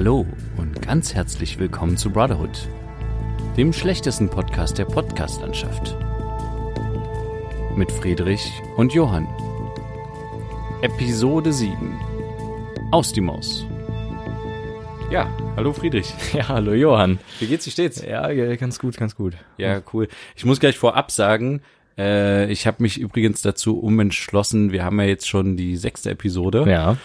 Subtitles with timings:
[0.00, 0.24] Hallo
[0.56, 2.70] und ganz herzlich willkommen zu Brotherhood,
[3.58, 5.94] dem schlechtesten Podcast der Podcastlandschaft.
[7.76, 9.28] Mit Friedrich und Johann.
[10.80, 12.00] Episode 7.
[12.92, 13.66] Aus die Maus.
[15.10, 16.14] Ja, hallo Friedrich.
[16.32, 17.18] Ja, hallo Johann.
[17.38, 18.02] Wie geht's, wie steht's?
[18.02, 19.34] Ja, ja, ganz gut, ganz gut.
[19.58, 20.08] Ja, cool.
[20.34, 21.60] Ich muss gleich vorab sagen,
[21.98, 26.64] äh, ich habe mich übrigens dazu umentschlossen, wir haben ja jetzt schon die sechste Episode.
[26.66, 26.96] Ja.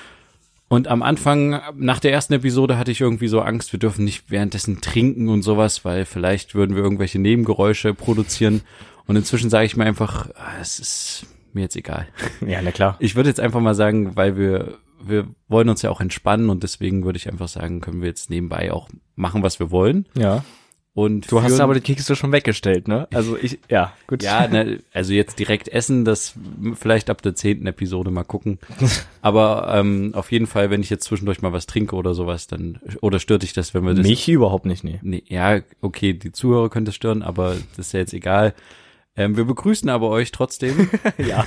[0.75, 4.29] Und am Anfang, nach der ersten Episode, hatte ich irgendwie so Angst, wir dürfen nicht
[4.29, 8.59] währenddessen trinken und sowas, weil vielleicht würden wir irgendwelche Nebengeräusche produzieren.
[9.07, 12.09] Und inzwischen sage ich mir einfach, ah, es ist mir jetzt egal.
[12.45, 12.97] Ja, na klar.
[12.99, 16.61] Ich würde jetzt einfach mal sagen, weil wir, wir wollen uns ja auch entspannen und
[16.61, 20.09] deswegen würde ich einfach sagen, können wir jetzt nebenbei auch machen, was wir wollen.
[20.17, 20.43] Ja.
[20.95, 23.05] Und Du hast aber die Kekse schon weggestellt, ne?
[23.13, 24.23] Also ich, ja, gut.
[24.23, 26.35] Ja, ne, also jetzt direkt essen, das
[26.73, 28.59] vielleicht ab der zehnten Episode mal gucken.
[29.21, 32.79] Aber ähm, auf jeden Fall, wenn ich jetzt zwischendurch mal was trinke oder sowas, dann
[33.01, 34.07] oder stört dich das, wenn wir das?
[34.07, 34.99] Mich überhaupt nicht, nee.
[35.03, 38.53] Nee, ja, okay, die Zuhörer könnte es stören, aber das ist ja jetzt egal.
[39.17, 40.89] Ähm, wir begrüßen aber euch trotzdem.
[41.17, 41.45] Ja.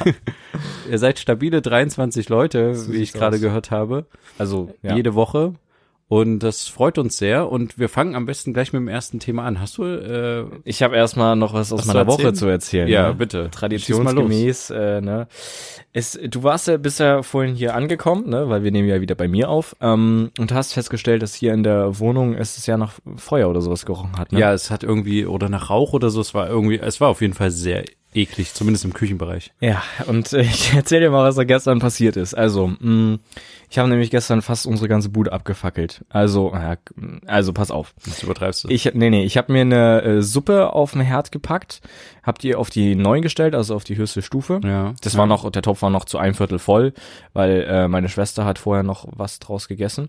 [0.91, 4.05] Ihr seid stabile 23 Leute, So wie ich gerade gehört habe,
[4.36, 4.95] Also, ja.
[4.95, 5.55] jede Woche.
[6.09, 7.51] Und das freut uns sehr.
[7.51, 9.61] Und wir fangen am besten gleich mit dem ersten Thema an.
[9.61, 9.84] Hast du?
[9.84, 12.89] Äh, Ich habe erstmal noch was aus meiner Woche zu erzählen.
[12.89, 13.14] ja, ne?
[13.14, 13.51] bitte.
[13.51, 15.29] Traditionsgemäß, äh, ne?
[15.92, 18.48] Es, du warst ja bisher vorhin hier angekommen, ne?
[18.48, 19.77] Weil wir nehmen ja wieder bei mir auf.
[19.83, 23.84] Ähm, und hast festgestellt, dass hier in der Wohnung es ja nach Feuer oder sowas
[23.84, 24.41] gerochen hat, ne?
[24.41, 27.20] Ja, es hat irgendwie, oder nach Rauch oder so, es war irgendwie, es war auf
[27.20, 29.53] jeden Fall sehr eklig, zumindest im Küchenbereich.
[29.61, 32.33] Ja, und äh, ich erzähle dir mal, was da gestern passiert ist.
[32.34, 33.19] Also, mh,
[33.70, 36.05] ich habe nämlich gestern fast unsere ganze Bude abgefackelt.
[36.08, 36.52] Also,
[37.27, 37.94] also pass auf.
[38.05, 38.69] Das übertreibst du.
[38.69, 41.80] Ich, nee, nee, ich habe mir eine äh, Suppe auf den Herd gepackt,
[42.22, 44.61] hab die auf die 9 gestellt, also auf die höchste Stufe.
[44.64, 44.94] ja.
[45.02, 45.19] Das ja.
[45.19, 46.92] war noch, der Topf war noch zu ein Viertel voll,
[47.33, 50.08] weil äh, meine Schwester hat vorher noch was draus gegessen.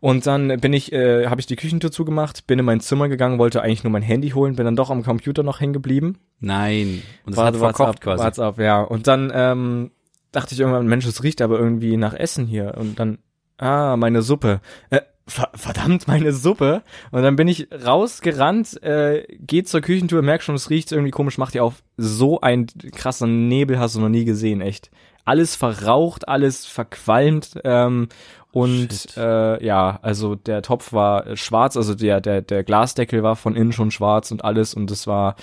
[0.00, 3.38] Und dann bin ich, äh, habe ich die Küchentür zugemacht, bin in mein Zimmer gegangen,
[3.38, 6.18] wollte eigentlich nur mein Handy holen, bin dann doch am Computer noch hängen geblieben.
[6.40, 7.02] Nein.
[7.24, 8.24] Und es Warte, hat verkocht ab, quasi.
[8.24, 8.80] wart's ab, ja.
[8.82, 9.90] Und dann ähm,
[10.32, 12.74] dachte ich irgendwann, Mensch, es riecht aber irgendwie nach Essen hier.
[12.76, 13.18] Und dann,
[13.58, 14.60] ah, meine Suppe.
[14.90, 16.82] Äh, ver verdammt, meine Suppe.
[17.10, 21.38] Und dann bin ich rausgerannt, äh, geht zur Küchentür, merk schon, es riecht irgendwie komisch,
[21.38, 21.82] mach die auf.
[21.96, 24.90] So ein krasser Nebel hast du noch nie gesehen, echt.
[25.24, 27.60] Alles verraucht, alles verqualmt.
[27.64, 28.08] Ähm,
[28.58, 33.36] und äh, ja, also der Topf war äh, schwarz, also der, der, der Glasdeckel war
[33.36, 35.36] von innen schon schwarz und alles und das war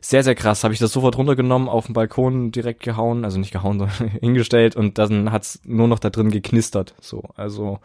[0.00, 0.64] sehr, sehr krass.
[0.64, 4.74] Habe ich das sofort runtergenommen, auf den Balkon direkt gehauen, also nicht gehauen, sondern hingestellt
[4.74, 6.96] und dann hat's nur noch da drin geknistert.
[7.00, 7.78] So, also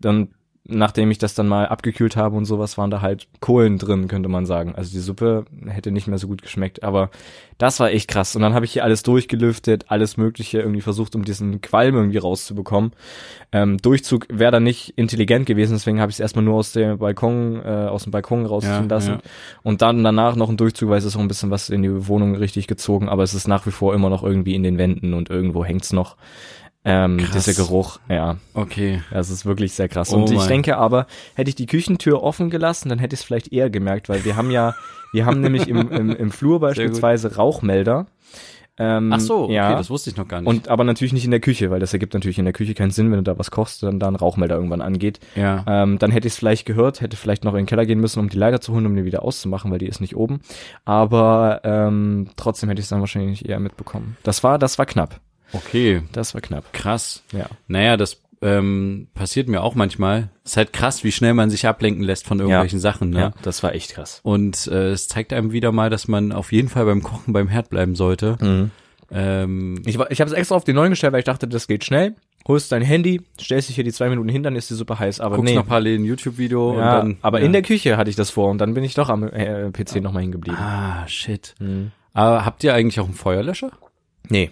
[0.00, 0.30] dann,
[0.66, 4.30] nachdem ich das dann mal abgekühlt habe und sowas, waren da halt Kohlen drin, könnte
[4.30, 4.74] man sagen.
[4.74, 7.10] Also die Suppe hätte nicht mehr so gut geschmeckt, aber
[7.58, 8.34] das war echt krass.
[8.34, 12.16] Und dann habe ich hier alles durchgelüftet, alles Mögliche irgendwie versucht, um diesen Qualm irgendwie
[12.18, 12.92] rauszubekommen.
[13.52, 16.96] Ähm, Durchzug wäre dann nicht intelligent gewesen, deswegen habe ich es erstmal nur aus dem
[16.98, 19.10] Balkon, äh, aus dem Balkon rausziehen Ja, lassen.
[19.12, 19.20] ja.
[19.62, 22.08] Und dann danach noch ein Durchzug, weil es ist auch ein bisschen was in die
[22.08, 25.12] Wohnung richtig gezogen, aber es ist nach wie vor immer noch irgendwie in den Wänden
[25.12, 26.16] und irgendwo hängt's noch.
[26.86, 27.44] Ähm, Krass.
[27.44, 29.02] dieser Geruch, ja, Okay.
[29.10, 30.12] das ist wirklich sehr krass.
[30.12, 30.48] Oh und ich mein.
[30.48, 34.08] denke aber, hätte ich die Küchentür offen gelassen, dann hätte ich es vielleicht eher gemerkt,
[34.10, 34.74] weil wir haben ja,
[35.12, 38.06] wir haben nämlich im, im, im Flur beispielsweise Rauchmelder.
[38.76, 39.76] Ähm, Ach so, okay, ja.
[39.76, 40.48] das wusste ich noch gar nicht.
[40.48, 42.90] Und aber natürlich nicht in der Küche, weil das ergibt natürlich in der Küche keinen
[42.90, 45.20] Sinn, wenn du da was kochst, dann da ein Rauchmelder irgendwann angeht.
[45.36, 45.64] ja.
[45.68, 48.18] Ähm, dann hätte ich es vielleicht gehört, hätte vielleicht noch in den Keller gehen müssen,
[48.18, 50.40] um die Leiter zu holen, um die wieder auszumachen, weil die ist nicht oben.
[50.84, 54.16] Aber ähm, trotzdem hätte ich es dann wahrscheinlich eher mitbekommen.
[54.24, 55.20] Das war, das war knapp.
[55.52, 56.02] Okay.
[56.12, 56.72] Das war knapp.
[56.72, 57.22] Krass.
[57.32, 57.46] Ja.
[57.68, 60.28] Naja, das ähm, passiert mir auch manchmal.
[60.44, 63.10] ist halt krass, wie schnell man sich ablenken lässt von irgendwelchen Sachen.
[63.10, 63.20] Ne?
[63.20, 64.20] Ja, das war echt krass.
[64.22, 67.48] Und äh, es zeigt einem wieder mal, dass man auf jeden Fall beim Kochen beim
[67.48, 68.36] Herd bleiben sollte.
[68.40, 68.70] Mhm.
[69.10, 71.84] Ähm, Ich, ich habe es extra auf die 9 gestellt, weil ich dachte, das geht
[71.84, 72.14] schnell.
[72.46, 75.20] Holst dein Handy, stellst dich hier die zwei Minuten hin, dann ist die super heiß.
[75.20, 75.56] Aber guckst nee.
[75.56, 77.16] noch parallel ein YouTube-Video ja, und dann.
[77.22, 77.46] aber ja.
[77.46, 80.02] in der Küche hatte ich das vor und dann bin ich doch am äh, PC
[80.02, 80.58] nochmal hingeblieben.
[80.60, 81.54] Ah, shit.
[81.58, 81.92] Mhm.
[82.12, 83.72] Aber habt ihr eigentlich auch einen Feuerlöscher?
[84.28, 84.50] Nee.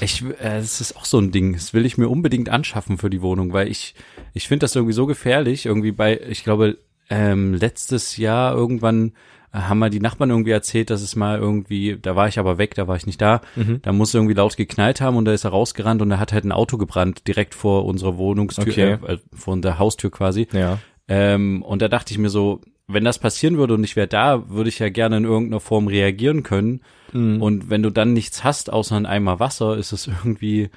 [0.00, 1.52] Ich, äh, das ist auch so ein Ding.
[1.52, 3.94] Das will ich mir unbedingt anschaffen für die Wohnung, weil ich,
[4.32, 5.66] ich finde das irgendwie so gefährlich.
[5.66, 6.78] Irgendwie bei, ich glaube,
[7.10, 9.12] ähm, letztes Jahr irgendwann
[9.52, 12.56] äh, haben mal die Nachbarn irgendwie erzählt, dass es mal irgendwie, da war ich aber
[12.56, 13.80] weg, da war ich nicht da, Mhm.
[13.82, 16.44] da muss irgendwie laut geknallt haben und da ist er rausgerannt und da hat halt
[16.44, 18.96] ein Auto gebrannt, direkt vor unserer Wohnungstür, Okay.
[19.06, 20.46] äh, äh, vor der Haustür quasi.
[20.52, 20.78] Ja.
[21.10, 24.48] Ähm, und da dachte ich mir so, wenn das passieren würde und ich wäre da,
[24.48, 26.80] würde ich ja gerne in irgendeiner Form reagieren können.
[27.12, 27.42] Mhm.
[27.42, 30.70] Und wenn du dann nichts hast, außer ein Eimer Wasser, ist es irgendwie,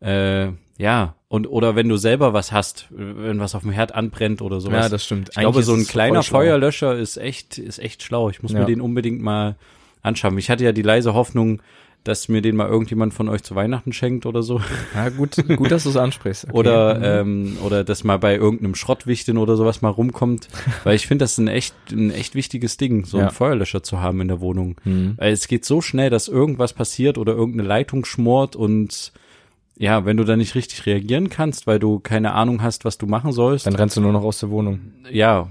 [0.00, 0.48] äh,
[0.78, 4.60] ja, und oder wenn du selber was hast, wenn was auf dem Herd anbrennt oder
[4.60, 4.84] sowas.
[4.84, 5.28] Ja, das stimmt.
[5.30, 6.22] Ich glaube, Eigentlich so ist ein kleiner.
[6.22, 8.30] Feuerlöscher ist echt, ist echt schlau.
[8.30, 8.60] Ich muss Ja.
[8.60, 9.56] mir den unbedingt mal
[10.02, 10.36] anschauen.
[10.38, 11.60] Ich hatte ja die leise Hoffnung,
[12.04, 14.60] dass mir den mal irgendjemand von euch zu Weihnachten schenkt oder so.
[14.94, 16.44] Ja, gut, gut, dass du es ansprichst.
[16.48, 16.56] Okay.
[16.56, 17.02] Oder, Mhm.
[17.54, 20.48] ähm, oder dass mal bei irgendeinem Schrottwichteln oder sowas mal rumkommt.
[20.84, 23.24] Weil ich finde, das ist ein echt, ein echt wichtiges Ding, so Ja.
[23.24, 24.76] einen Feuerlöscher zu haben in der Wohnung.
[24.84, 25.14] Mhm.
[25.16, 29.12] Weil es geht so schnell, dass irgendwas passiert oder irgendeine Leitung schmort und
[29.76, 33.06] ja, wenn du da nicht richtig reagieren kannst, weil du keine Ahnung hast, was du
[33.06, 34.78] machen sollst, Dann rennst du nur noch aus der Wohnung.
[35.10, 35.48] ja,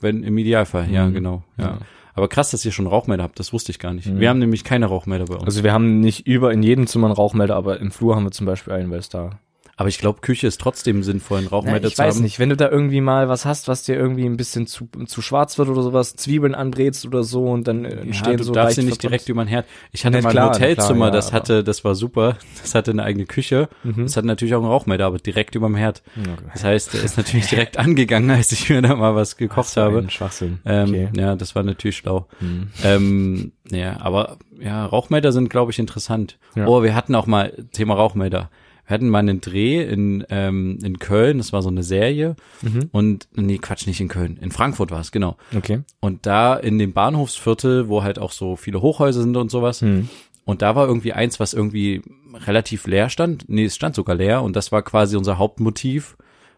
[0.00, 1.14] wenn im Idealfall, ja, Mhm.
[1.14, 1.42] genau.
[1.58, 1.64] Ja.
[1.64, 1.78] Ja.
[2.16, 4.08] Aber krass, dass ihr schon Rauchmelder habt, das wusste ich gar nicht.
[4.08, 4.20] Mhm.
[4.20, 5.44] Wir haben nämlich keine Rauchmelder bei uns.
[5.44, 8.30] Also wir haben nicht über in jedem Zimmer einen Rauchmelder, aber im Flur haben wir
[8.32, 9.38] zum Beispiel einen, weil es da
[9.78, 12.22] Aber ich glaube, Küche ist trotzdem sinnvoll, einen Na, Rauchmelder ich zu weiß haben.
[12.22, 15.20] nicht, wenn du da irgendwie mal was hast, was dir irgendwie ein bisschen zu, zu
[15.20, 18.76] schwarz wird oder sowas, Zwiebeln anbrätst oder so und dann äh, Ja, du so darfst
[18.76, 19.66] sie nicht direkt über den Herd.
[19.92, 22.38] Ich hatte Na mal klar, ein na klar, Hotelzimmer, ja, das hatte, das war super.
[22.62, 23.68] Das hatte eine eigene Küche.
[23.84, 24.04] Mhm.
[24.04, 26.02] Das hat natürlich auch einen Rauchmelder, aber direkt über dem Herd.
[26.18, 26.30] Okay.
[26.54, 29.82] Das heißt, er ist natürlich direkt angegangen, als ich mir da mal was gekocht So
[29.82, 30.06] habe.
[30.08, 30.60] Schwachsinn.
[30.64, 31.08] Ähm, okay.
[31.18, 32.26] Ja, das war natürlich schlau.
[32.40, 32.70] Mhm.
[32.82, 36.38] Ähm, ja, aber ja, Rauchmelder sind, glaube ich, interessant.
[36.54, 36.66] Ja.
[36.66, 38.50] Oh, wir hatten auch mal Thema Rauchmelder.
[38.86, 42.36] Wir hatten mal einen Dreh in, ähm, in Köln, das war so eine Serie.
[42.62, 42.88] Mhm.
[42.92, 44.38] Und, nee, Quatsch, nicht in Köln.
[44.40, 45.36] In Frankfurt war es, genau.
[45.56, 45.80] Okay.
[46.00, 49.82] Und da in dem Bahnhofsviertel, wo halt auch so viele Hochhäuser sind und sowas.
[49.82, 50.08] Mhm.
[50.44, 52.02] Und da war irgendwie eins, was irgendwie
[52.46, 53.48] relativ leer stand.
[53.48, 54.42] Nee, es stand sogar leer.
[54.42, 56.16] Und das war quasi unser Hauptmotiv,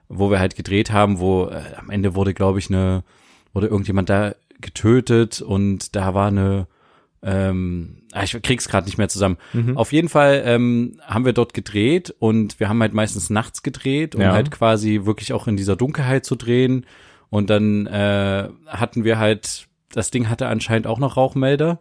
[0.09, 3.05] wo wir halt gedreht haben, wo äh, am Ende wurde, glaube ich, eine,
[3.55, 6.67] wurde irgendjemand da getötet und da war eine,
[7.23, 9.37] ähm, ich krieg's gerade nicht mehr zusammen.
[9.53, 9.77] Mhm.
[9.77, 14.15] Auf jeden Fall ähm, haben wir dort gedreht und wir haben halt meistens nachts gedreht,
[14.15, 14.33] um Ja.
[14.33, 16.87] halt quasi wirklich auch in dieser Dunkelheit zu drehen.
[17.31, 21.81] Und dann äh, hatten wir halt, das Ding hatte anscheinend auch noch Rauchmelder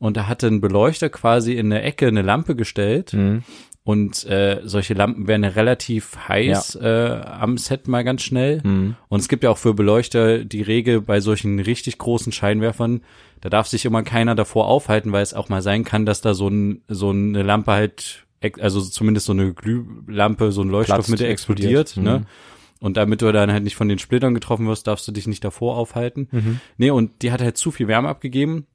[0.00, 3.44] und da hatte ein Beleuchter quasi in der Ecke eine Lampe gestellt Mhm.
[3.84, 8.60] und äh, solche Lampen werden ja relativ heiß äh, am Set mal ganz schnell.
[8.64, 8.96] Mhm.
[9.08, 13.02] Und es gibt ja auch für Beleuchter die Regel bei solchen richtig großen Scheinwerfern,
[13.40, 16.34] da darf sich immer keiner davor aufhalten, weil es auch mal sein kann, dass da
[16.34, 18.26] so, ein, so eine Lampe halt,
[18.60, 21.88] also zumindest so eine Glühlampe, so ein Leuchtstoff mit explodiert.
[21.88, 22.20] explodiert.
[22.20, 22.26] Ne?
[22.80, 25.44] Und damit du dann halt nicht von den Splittern getroffen wirst, darfst du dich nicht
[25.44, 26.28] davor aufhalten.
[26.30, 26.60] Mhm.
[26.78, 28.66] Nee, und die hat halt zu viel Wärme abgegeben.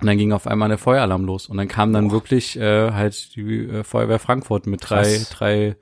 [0.00, 1.46] Und dann ging auf einmal der Feueralarm los.
[1.48, 5.28] Und dann kam dann wirklich äh, halt die äh, Feuerwehr Frankfurt mit drei, Krass.
[5.30, 5.76] drei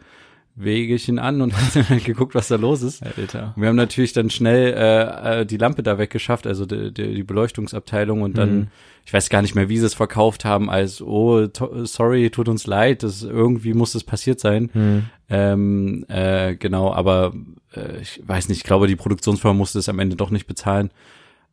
[0.54, 3.02] Wegelchen an und hat dann halt geguckt, was da los ist.
[3.02, 3.54] Alter.
[3.56, 7.22] Wir haben natürlich dann schnell äh, äh, die Lampe da weggeschafft, also die, die, die
[7.22, 8.66] Beleuchtungsabteilung und dann, Mhm.
[9.06, 11.48] ich weiß gar nicht mehr, wie sie es verkauft haben, als, oh,
[11.84, 14.70] sorry, tut uns leid, das irgendwie muss das passiert sein.
[14.74, 15.02] Mhm.
[15.30, 17.32] Ähm, äh, genau, aber
[17.74, 20.90] äh, ich weiß nicht, ich glaube, die Produktionsfirma musste es am Ende doch nicht bezahlen.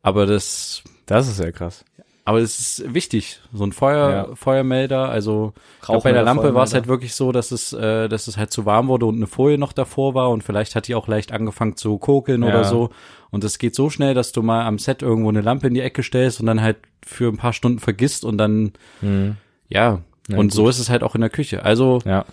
[0.01, 1.86] Aber das, Das ist ja krass.
[2.30, 4.36] Aber es ist wichtig, so ein Feuer, Ja.
[4.36, 8.28] Feuermelder, also glaub, bei der Lampe war es halt wirklich so, dass es, äh, dass
[8.28, 10.94] es halt zu warm wurde und eine Folie noch davor war und vielleicht hat die
[10.94, 12.50] auch leicht angefangen zu kokeln Ja.
[12.50, 12.92] oder so.
[13.31, 15.81] Und es geht so schnell, dass du mal am Set irgendwo eine Lampe in die
[15.81, 19.38] Ecke stellst und dann halt für ein paar Stunden vergisst und dann, Mhm.
[19.68, 20.54] ja, Ja, und gut.
[20.54, 21.66] so ist es halt auch in der Küche.
[21.66, 22.25] Also Ja.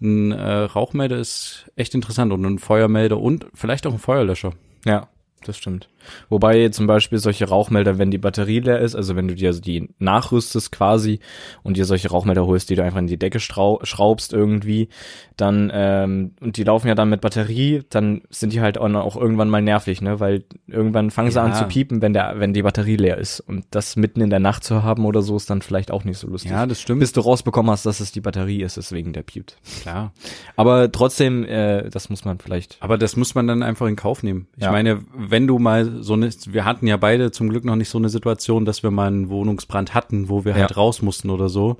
[0.00, 4.52] ein äh, Rauchmelder ist echt interessant und ein Feuermelder und vielleicht auch ein Feuerlöscher.
[4.86, 5.08] Ja,
[5.48, 5.88] das stimmt.
[6.28, 9.88] Wobei zum Beispiel solche Rauchmelder, wenn die Batterie leer ist, also wenn du dir die
[9.98, 11.20] nachrüstest quasi
[11.62, 14.88] und dir solche Rauchmelder holst, die du einfach in die Decke schraubst irgendwie,
[15.36, 19.48] dann, ähm, und die laufen ja dann mit Batterie, dann sind die halt auch, irgendwann
[19.48, 21.44] mal nervig, ne, weil irgendwann fangen sie Ja.
[21.44, 23.40] an zu piepen, wenn der, wenn die Batterie leer ist.
[23.40, 26.18] Und das mitten in der Nacht zu haben oder so ist dann vielleicht auch nicht
[26.18, 26.50] so lustig.
[26.50, 27.00] Ja, das stimmt.
[27.00, 29.56] Bis du rausbekommen hast, dass es die Batterie ist, deswegen der piept.
[29.82, 30.12] Klar.
[30.56, 32.76] Aber trotzdem, äh, das muss man vielleicht.
[32.80, 34.46] Aber das muss man dann einfach in Kauf nehmen.
[34.56, 34.72] Ich Ja.
[34.72, 35.00] meine,
[35.32, 38.08] wenn du mal so eine, wir hatten ja beide zum Glück noch nicht so eine
[38.08, 40.58] Situation, dass wir mal einen Wohnungsbrand hatten, wo wir Ja.
[40.58, 41.78] halt raus mussten oder so.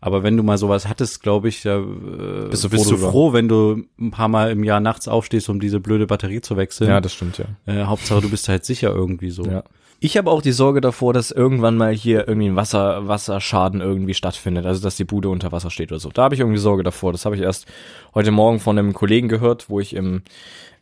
[0.00, 2.96] Aber wenn du mal sowas hattest, glaube ich, da, äh, Bist du bist froh du
[2.96, 6.56] froh, wenn du ein paar Mal im Jahr nachts aufstehst, um diese blöde Batterie zu
[6.56, 6.88] wechseln.
[6.88, 7.44] Ja, das stimmt, ja.
[7.66, 9.44] äh, Hauptsache, du bist halt sicher irgendwie so.
[9.44, 9.64] Ja.
[10.04, 14.14] Ich habe auch die Sorge davor, dass irgendwann mal hier irgendwie ein Wasser, Wasserschaden irgendwie
[14.14, 16.08] stattfindet, also dass die Bude unter Wasser steht oder so.
[16.08, 17.12] Da habe ich irgendwie Sorge davor.
[17.12, 17.66] Das habe ich erst
[18.12, 20.22] heute Morgen von einem Kollegen gehört, wo ich im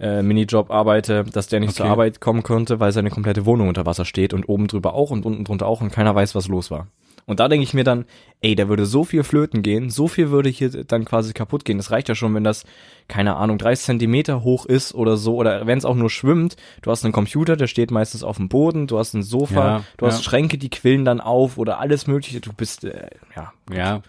[0.00, 1.93] äh, Minijob arbeite, dass der nicht zur Okay.
[1.93, 5.27] Arbeit kommen konnte, weil seine komplette Wohnung unter Wasser steht und oben drüber auch und
[5.27, 6.87] unten drunter auch und keiner weiß, was los war.
[7.27, 8.07] Und da denke ich mir dann,
[8.41, 11.77] ey, da würde so viel flöten gehen, so viel würde hier dann quasi kaputt gehen.
[11.77, 12.65] Das reicht ja schon, wenn das,
[13.11, 16.57] keine Ahnung, 30 Zentimeter hoch ist oder so, oder wenn es auch nur schwimmt.
[16.81, 19.85] Du hast einen Computer, der steht meistens auf dem Boden, du hast ein Sofa, Ja,
[19.99, 20.23] du hast ja.
[20.23, 22.40] Schränke, die quillen dann auf oder alles mögliche.
[22.40, 23.52] Du bist, äh, ja.
[23.73, 24.00] Ja,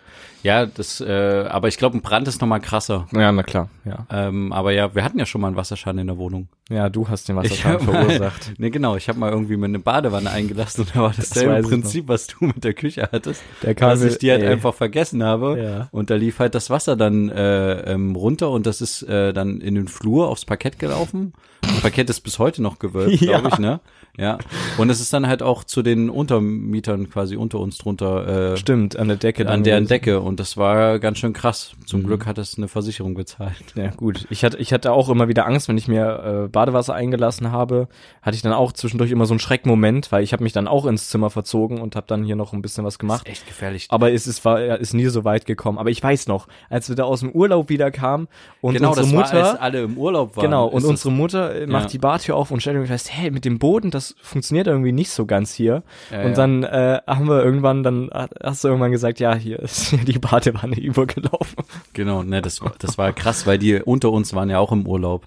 [0.43, 3.05] ja, das, äh, aber ich glaube, ein Brand ist noch mal krasser.
[3.13, 4.07] Ja, na klar, ja.
[4.11, 6.47] Ähm, aber ja, wir hatten ja schon mal einen Wasserschaden in der Wohnung.
[6.69, 8.53] Ja, du hast den Wasserschaden hab mal- verursacht.
[8.57, 8.95] Nee, genau.
[8.95, 12.07] Ich habe mal irgendwie mir eine Badewanne eingelassen und da war Das dasselbe ich Prinzip,
[12.07, 14.47] was du mit der Küche hattest, Der kam dass ich die halt ey.
[14.49, 15.61] einfach vergessen habe.
[15.61, 15.87] Ja.
[15.91, 19.61] Und da lief halt das Wasser dann äh, ähm, runter und das ist äh, dann
[19.61, 21.33] in den Flur aufs Parkett gelaufen.
[21.61, 23.39] Das Parkett ist bis heute noch gewölbt, Ja.
[23.39, 23.79] glaube ich, ne?
[24.17, 24.37] Ja.
[24.77, 28.97] Und es ist dann halt auch zu den Untermietern quasi unter uns drunter äh, Stimmt,
[28.97, 29.47] an der Decke.
[29.47, 29.87] an deren.
[29.87, 31.73] Decke und das war ganz schön krass.
[31.79, 31.85] Mhm.
[31.87, 33.53] Zum Glück hat es eine Versicherung bezahlt.
[33.75, 34.27] Ja, gut.
[34.29, 37.87] Ich hatte, ich hatte auch immer wieder Angst, wenn ich mir äh, Badewasser eingelassen habe,
[38.21, 40.85] hatte ich dann auch zwischendurch immer so einen Schreckmoment, weil ich habe mich dann auch
[40.85, 43.27] ins Zimmer verzogen und habe dann hier noch ein bisschen was gemacht.
[43.29, 43.87] echt gefährlich.
[43.89, 45.77] Aber es ist, war, ist nie so weit gekommen.
[45.77, 48.27] Aber ich weiß noch, als wir da aus dem Urlaub wieder kamen
[48.59, 50.43] und genau, unsere das Mutter, war, als alle im Urlaub waren.
[50.43, 51.89] genau, und unsere Mutter äh, macht Ja.
[51.89, 55.11] die Bartür auf und stellt irgendwie fest, hey, mit dem Boden, das funktioniert irgendwie nicht
[55.11, 55.83] so ganz hier.
[56.11, 58.09] Ja, und dann äh, haben wir irgendwann, dann
[58.43, 61.63] hast du irgendwann gesagt, ja, hier ist die Badewanne übergelaufen.
[61.93, 64.87] Genau, ne, das, war- das war krass, weil die unter uns waren ja auch im
[64.87, 65.25] Urlaub.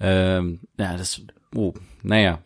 [0.00, 1.22] Ähm, ja, das,
[1.54, 2.38] oh, naja.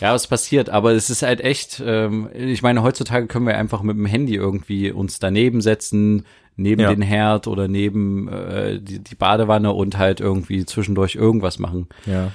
[0.00, 3.82] Ja, was passiert, aber es ist halt echt, ähm, ich meine, heutzutage können wir einfach
[3.82, 6.90] mit dem Handy irgendwie uns daneben setzen, neben Ja.
[6.90, 11.88] den Herd oder neben äh, die, die Badewanne und halt irgendwie zwischendurch irgendwas machen.
[12.06, 12.30] Ja.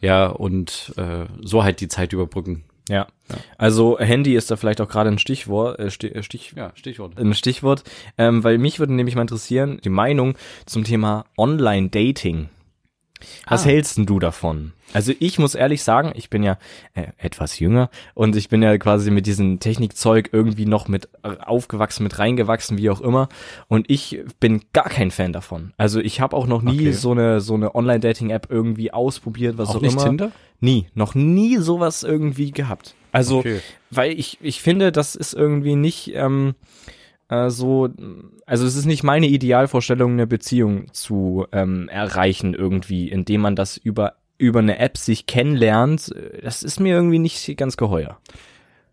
[0.00, 2.64] Ja, und äh, so halt die Zeit überbrücken.
[2.90, 3.06] Ja.
[3.56, 7.18] Also Handy ist da vielleicht auch gerade ein Stichwort, äh, Stich, äh, Stich, Ja, Stichwort.
[7.18, 7.82] ein Stichwort,
[8.18, 12.50] ähm, weil mich würde nämlich mal interessieren, die Meinung zum Thema Online-Dating.
[13.48, 13.68] Was Ah.
[13.70, 14.73] hältst denn du davon?
[14.92, 16.56] Also ich muss ehrlich sagen, ich bin ja
[16.94, 21.36] äh, etwas jünger und ich bin ja quasi mit diesem Technikzeug irgendwie noch mit äh,
[21.38, 23.28] aufgewachsen, mit reingewachsen, wie auch immer.
[23.66, 25.72] Und ich bin gar kein Fan davon.
[25.76, 26.92] Also ich habe auch noch nie Okay.
[26.92, 30.04] so eine so eine Online-Dating-App irgendwie ausprobiert, was auch, Auch nicht immer.
[30.04, 30.32] Tinder?
[30.60, 32.94] Nie, noch nie sowas irgendwie gehabt.
[33.10, 33.60] Also, Okay.
[33.90, 36.54] weil ich, ich finde, das ist irgendwie nicht ähm,
[37.28, 37.88] äh, so,
[38.46, 43.76] also es ist nicht meine Idealvorstellung, eine Beziehung zu ähm, erreichen irgendwie, indem man das
[43.76, 44.14] über
[44.44, 46.14] über eine App sich kennenlernt.
[46.42, 48.18] Das ist mir irgendwie nicht ganz geheuer.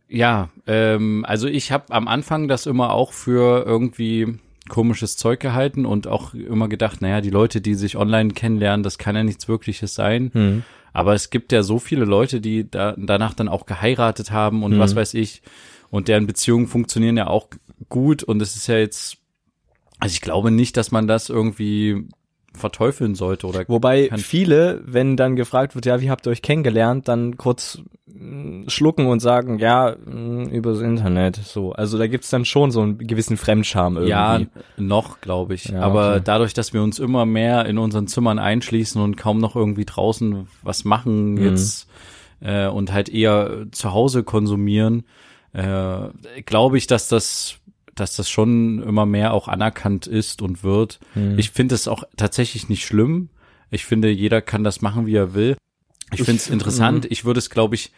[0.07, 5.85] Ja, ähm, also ich habe am Anfang das immer auch für irgendwie komisches Zeug gehalten
[5.85, 9.47] und auch immer gedacht, naja, die Leute, die sich online kennenlernen, das kann ja nichts
[9.47, 10.31] Wirkliches sein.
[10.93, 14.73] Aber es gibt ja so viele Leute, die da, danach dann auch geheiratet haben und
[14.79, 15.41] was weiß ich.
[15.89, 17.47] Und deren Beziehungen funktionieren ja auch
[17.89, 18.23] gut.
[18.23, 19.17] Und es ist ja jetzt,
[19.99, 22.07] also ich glaube nicht, dass man das irgendwie
[22.53, 27.07] verteufeln sollte oder Wobei viele, wenn dann gefragt wird, ja, wie habt ihr euch kennengelernt,
[27.07, 31.37] dann kurz mh, schlucken und sagen, ja, mh, übers Internet.
[31.37, 34.09] So, also da gibt's dann schon so einen gewissen Fremdscham irgendwie.
[34.09, 34.41] Ja,
[34.77, 35.65] noch, glaube ich.
[35.65, 36.21] Ja, Aber okay.
[36.25, 40.47] dadurch, dass wir uns immer mehr in unseren Zimmern einschließen und kaum noch irgendwie draußen
[40.61, 41.43] was machen Mhm.
[41.43, 41.87] jetzt
[42.41, 45.03] äh, und halt eher zu Hause konsumieren,
[45.53, 46.09] äh,
[46.45, 47.55] glaube ich, dass das
[47.95, 50.99] dass das schon immer mehr auch anerkannt ist und wird.
[51.15, 51.37] Mhm.
[51.37, 53.29] Ich finde es auch tatsächlich nicht schlimm.
[53.69, 55.55] Ich finde, jeder kann das machen, wie er will.
[56.13, 57.03] Ich Ich- finde es interessant.
[57.05, 57.09] Mhm.
[57.11, 57.91] Ich würde es, glaube ich,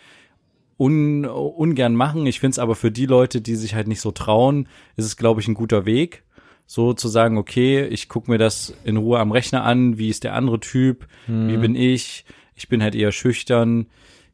[0.77, 2.25] un, ungern machen.
[2.25, 5.17] Ich finde es aber für die Leute, die sich halt nicht so trauen, ist es,
[5.17, 6.23] glaube ich, ein guter Weg.
[6.65, 10.23] So zu sagen, okay, ich gucke mir das in Ruhe am Rechner an, wie ist
[10.23, 12.23] der andere Typ, wie bin ich,
[12.55, 13.87] ich bin halt eher schüchtern.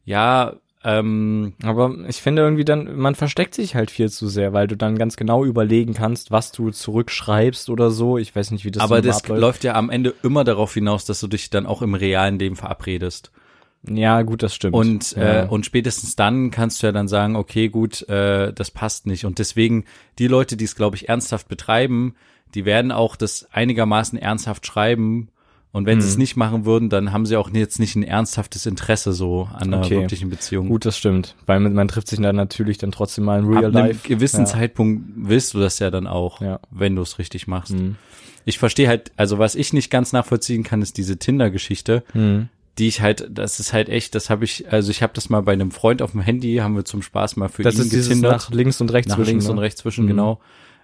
[0.06, 0.56] Ja,
[0.98, 4.75] ähm, Aber ich finde irgendwie dann, man versteckt sich halt viel zu sehr, weil du
[4.77, 8.17] dann ganz genau überlegen kannst, was du zurückschreibst oder so.
[8.17, 9.41] Ich weiß nicht, wie das aber das abläuft.
[9.41, 12.55] läuft ja am Ende immer darauf hinaus, dass du dich dann auch im realen Leben
[12.55, 13.31] verabredest.
[13.88, 14.75] Ja, gut, das stimmt.
[14.75, 15.43] Und, ja.
[15.43, 19.25] äh, und spätestens dann kannst du ja dann sagen, okay, gut, äh, das passt nicht.
[19.25, 19.86] Und deswegen,
[20.17, 22.15] die Leute, die es, glaube ich, ernsthaft betreiben,
[22.55, 25.29] die werden auch das einigermaßen ernsthaft schreiben.
[25.72, 26.12] Und wenn sie Mhm.
[26.12, 29.72] es nicht machen würden, dann haben sie auch jetzt nicht ein ernsthaftes Interesse so an
[29.74, 30.00] einer Okay.
[30.02, 30.68] wirklichen Beziehung.
[30.68, 31.36] Gut, das stimmt.
[31.46, 34.08] Weil man, trifft sich dann natürlich dann trotzdem mal in Real Ab einem Life.
[34.08, 34.46] gewissen ja.
[34.46, 36.60] Zeitpunkt willst du das ja dann auch, Ja.
[36.72, 37.74] wenn du es richtig machst.
[37.74, 37.98] Mhm.
[38.46, 42.04] Ich verstehe halt, also was ich nicht ganz nachvollziehen kann, ist diese Tinder-Geschichte.
[42.14, 42.50] Mhm.
[42.78, 45.42] die ich halt, das ist halt echt, das habe ich, also ich habe das mal
[45.42, 47.90] bei einem Freund auf dem Handy, haben wir zum Spaß mal für Das ihn ist
[48.08, 48.32] getindert.
[48.32, 49.52] nach links und rechts nach zwischen, links ne?
[49.52, 50.10] und rechts zwischen, Mhm.
[50.10, 50.40] genau.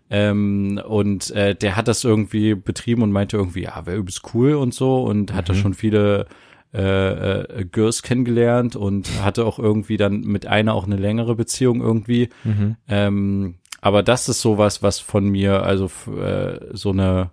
[0.09, 4.53] Ähm, und äh, der hat das irgendwie betrieben und meinte irgendwie, ja, wäre übelst cool
[4.53, 5.57] und so und hat da Mhm.
[5.57, 6.27] schon viele
[6.73, 11.81] äh, äh, Girls kennengelernt und hatte auch irgendwie dann mit einer auch eine längere Beziehung
[11.81, 12.29] irgendwie.
[12.43, 12.75] Mhm.
[12.87, 17.31] Ähm, aber das ist sowas, was von mir, also äh, so eine,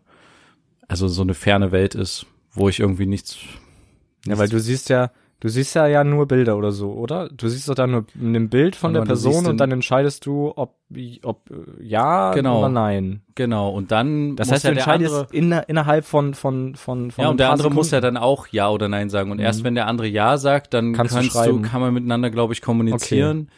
[0.87, 3.38] also so eine ferne Welt ist, wo ich irgendwie nichts.
[4.26, 5.11] Ja, weil du siehst ja,
[5.43, 7.29] du siehst ja ja nur Bilder oder so, oder?
[7.29, 10.77] Du siehst doch dann nur ein Bild von der Person und dann entscheidest du, ob,
[11.25, 12.61] ob äh, ja Genau.
[12.61, 13.23] oder nein.
[13.35, 13.71] Genau.
[13.71, 17.11] Und dann Das muss heißt, ja du der entscheidest andere, inner, innerhalb von, von, von,
[17.11, 18.15] von ja, und der andere muss ja Sekunden.
[18.15, 19.33] dann auch Ja oder Nein sagen.
[19.33, 22.31] Und erst wenn der andere Ja sagt, dann Kannst kannst, du du, kann man miteinander,
[22.31, 23.49] glaube ich, kommunizieren.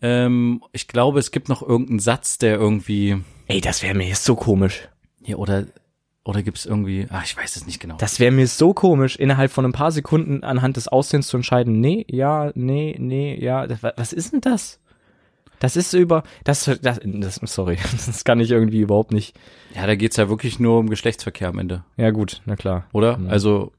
[0.00, 4.34] Ähm, ich glaube, es gibt noch irgendeinen Satz, der irgendwie, Ey, das wäre mir so
[4.34, 4.88] komisch.
[5.22, 5.64] ja, oder,
[6.24, 7.96] oder gibt's irgendwie, ach, ich weiß es nicht genau.
[7.98, 11.80] Das wäre mir so komisch, innerhalb von ein paar Sekunden anhand des Aussehens zu entscheiden,
[11.80, 13.66] nee, ja, nee, nee, ja.
[13.96, 14.80] Was ist denn das?
[15.60, 19.36] Das ist über, das, das, das sorry, das kann ich irgendwie überhaupt nicht.
[19.74, 22.86] Ja, da geht's ja wirklich nur um Geschlechtsverkehr am Ende, Ja gut, na klar.
[22.92, 23.18] oder?
[23.18, 23.28] Mhm.
[23.28, 23.72] Also,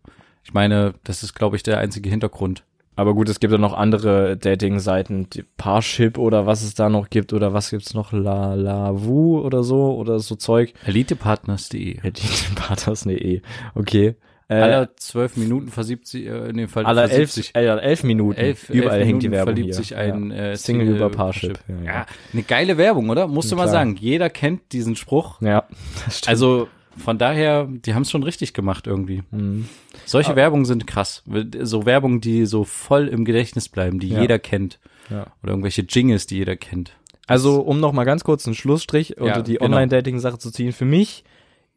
[0.44, 2.64] ich meine, das ist, glaube ich, der einzige Hintergrund.
[2.96, 7.34] Aber gut, es gibt ja noch andere Dating-Seiten, Parship oder was es da noch gibt
[7.34, 10.74] oder was gibt's noch, La Lavu oder so oder so Zeug.
[10.86, 12.00] Elitepartners.de.
[12.00, 13.42] Elitepartners.de,
[13.76, 14.16] okay.
[14.48, 18.04] Äh, Alle zwölf Minuten versiebt sich, äh, in dem Fall aller elf, sich, äh, elf
[18.04, 18.40] Minuten.
[18.40, 19.84] elf, Überall elf hängt die Minuten Werbung verliebt hier.
[19.84, 20.38] sich ein ja.
[20.52, 21.60] äh, Single über Parship.
[21.68, 23.28] Ja, Ja, eine geile Werbung, oder?
[23.28, 23.96] Musst du mal sagen.
[24.00, 25.42] Jeder kennt diesen Spruch.
[25.42, 25.48] ja.
[25.48, 25.68] ja
[26.06, 26.30] das stimmt.
[26.30, 29.24] Also von daher, die haben es schon richtig gemacht irgendwie.
[29.32, 29.68] Mhm.
[30.06, 31.24] Solche Aber- Werbungen sind krass.
[31.62, 34.22] So Werbungen, die so voll im Gedächtnis bleiben, die Ja.
[34.22, 34.80] jeder kennt.
[35.10, 35.28] Ja.
[35.44, 36.94] Oder irgendwelche Jingles, die jeder kennt.
[37.28, 39.66] Also, um noch mal ganz kurz einen Schlussstrich unter Ja, die genau.
[39.66, 40.72] Online-Dating-Sache zu ziehen.
[40.74, 41.24] Für mich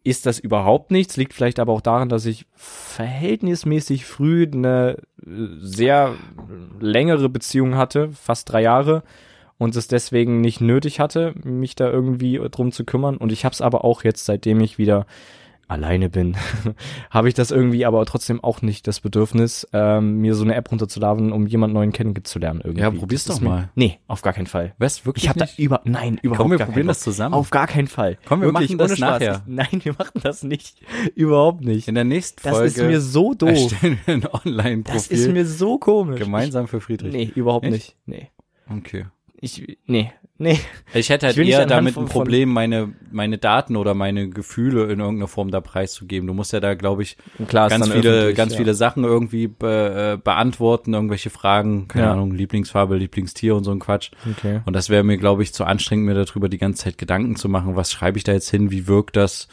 [0.04, 1.16] ist das überhaupt nichts.
[1.16, 4.96] Liegt vielleicht aber auch daran, dass ich verhältnismäßig früh eine
[5.26, 6.14] äh, sehr
[6.80, 9.02] längere Beziehung hatte, fast drei Jahre,
[9.58, 13.16] und es deswegen nicht nötig hatte, mich da irgendwie drum zu kümmern.
[13.16, 15.06] Und ich habe es aber auch jetzt, seitdem ich wieder
[15.70, 16.34] alleine bin,
[17.10, 20.70] habe ich das irgendwie aber trotzdem auch nicht das Bedürfnis, ähm, mir so eine App
[20.70, 22.80] runterzuladen, um jemand neuen kennenzulernen irgendwie.
[22.80, 23.70] Ja, probier's Das doch mir- mal.
[23.74, 24.74] Nee, auf gar keinen Fall.
[24.78, 25.58] Was, wirklich Ich habe da nicht?
[25.58, 27.34] über nein überhaupt Komm, wir probieren das zusammen.
[27.34, 28.16] Auf gar keinen Fall.
[28.24, 29.42] Komm, wir machen das nachher.
[29.46, 30.80] Nein, wir machen das nicht.
[31.14, 31.86] Überhaupt nicht.
[31.86, 33.50] In der nächsten Das Folge ist mir so doof.
[33.50, 36.18] erstellen wir ein Das Online-Profil ist mir so komisch.
[36.18, 37.12] gemeinsam für Friedrich.
[37.12, 37.74] Nee, überhaupt Echt?
[37.74, 37.96] nicht.
[38.06, 38.30] Nee.
[38.74, 39.04] Okay.
[39.40, 40.58] Ich nee, nee.
[40.94, 44.98] Ich hätte halt Ich eher damit ein Problem, meine, meine Daten oder meine Gefühle in
[44.98, 46.26] irgendeiner Form da preiszugeben.
[46.26, 47.16] Du musst ja da, glaube ich,
[47.46, 48.58] Klar, ganz viele, ganz ja.
[48.58, 52.12] viele Sachen irgendwie be, äh, beantworten, irgendwelche Fragen, keine Ja.
[52.12, 54.10] Ahnung, Lieblingsfarbe, Lieblingstier und so ein Quatsch.
[54.28, 54.60] Okay.
[54.64, 57.48] Und das wäre mir, glaube ich, zu anstrengend, mir darüber die ganze Zeit Gedanken zu
[57.48, 57.76] machen.
[57.76, 58.72] Was schreibe ich da jetzt hin?
[58.72, 59.46] Wie wirkt das?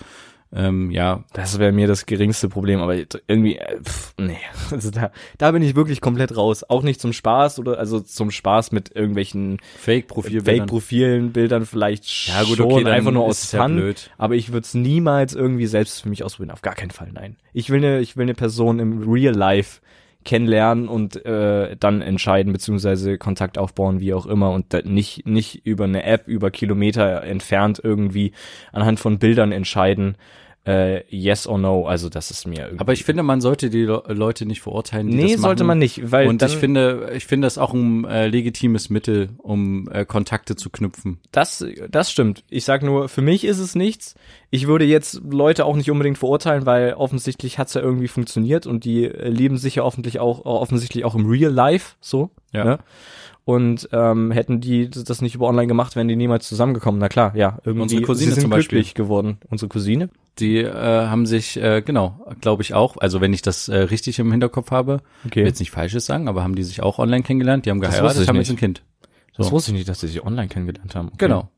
[0.54, 4.38] Ähm, ja, Das wäre mir das geringste Problem, aber irgendwie, äh, pff, nee.
[4.72, 6.64] Also da, da bin ich wirklich komplett raus.
[6.70, 10.42] Auch nicht zum Spaß oder also zum Spaß mit irgendwelchen Fake-Profil.
[10.44, 13.76] Fake-Profilen, Bildern vielleicht Ja, gut, schon, okay, einfach nur aus ja Fun.
[13.76, 14.12] blöd.
[14.18, 16.52] Aber ich würde es niemals irgendwie selbst für mich ausprobieren.
[16.52, 17.36] Auf gar keinen Fall, nein.
[17.54, 19.82] Ich will eine, ich will eine Person im Real Life
[20.26, 25.86] kennenlernen und äh, dann entscheiden beziehungsweise Kontakt aufbauen, wie auch immer und nicht nicht über
[25.86, 28.34] eine App über Kilometer entfernt irgendwie
[28.74, 30.18] anhand von Bildern entscheiden,
[30.66, 31.86] äh, yes or no.
[31.86, 32.80] Also das ist mir irgendwie.
[32.80, 35.08] Aber ich finde, man sollte die Le Leute nicht verurteilen.
[35.08, 38.06] Die nee, das sollte man nicht, weil Und ich finde, ich finde das auch ein
[38.06, 41.20] äh, legitimes Mittel, um äh, Kontakte zu knüpfen.
[41.32, 42.44] Das, das stimmt.
[42.50, 44.16] Ich sag nur, für mich ist es nichts.
[44.50, 48.86] Ich würde jetzt Leute auch nicht unbedingt verurteilen, weil offensichtlich hat's ja irgendwie funktioniert und
[48.86, 52.32] die äh, leben sich ja offensichtlich auch, offensichtlich auch im Real Life so.
[52.52, 52.64] Ja.
[52.64, 52.80] Ne?
[53.46, 57.00] Und ähm, hätten die das nicht über online gemacht, wären die niemals zusammengekommen.
[57.00, 57.60] Na klar, ja.
[57.64, 58.78] Irgendwie, Unsere Cousine sind zum Beispiel.
[58.80, 59.38] glücklich geworden.
[59.50, 60.10] Unsere Cousine?
[60.40, 64.18] Die äh, haben sich, äh, genau, glaube ich auch, also wenn ich das äh, richtig
[64.18, 65.30] im Hinterkopf habe, Okay.
[65.30, 67.80] ich will jetzt nicht Falsches sagen, aber haben die sich auch online kennengelernt, die haben
[67.82, 68.48] Das geheiratet, haben nicht.
[68.48, 68.84] jetzt ein Kind.
[69.38, 69.52] Das So.
[69.54, 71.08] wusste ich nicht, dass sie sich online kennengelernt haben.
[71.10, 71.18] Okay.
[71.20, 71.50] Genau.